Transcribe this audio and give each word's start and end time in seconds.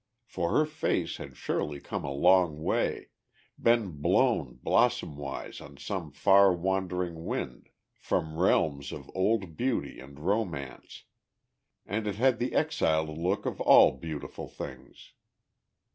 for 0.25 0.49
her 0.57 0.65
face 0.65 1.17
had 1.17 1.37
surely 1.37 1.79
come 1.79 2.03
a 2.03 2.09
long 2.09 2.63
way, 2.63 3.09
been 3.61 3.91
blown 4.01 4.55
blossom 4.63 5.15
wise 5.15 5.61
on 5.61 5.77
some 5.77 6.11
far 6.11 6.51
wandering 6.55 7.23
wind, 7.23 7.69
from 7.99 8.35
realms 8.39 8.91
of 8.91 9.11
old 9.13 9.55
beauty 9.55 9.99
and 9.99 10.17
romance, 10.19 11.03
and 11.85 12.07
it 12.07 12.15
had 12.15 12.39
the 12.39 12.53
exiled 12.55 13.15
look 13.15 13.45
of 13.45 13.61
all 13.61 13.91
beautiful 13.91 14.47
things. 14.47 15.13